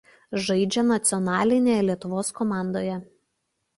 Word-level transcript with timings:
Žaidžia 0.45 0.83
nacionalinėje 0.91 1.85
Lietuvos 1.91 2.33
komandoje. 2.41 2.97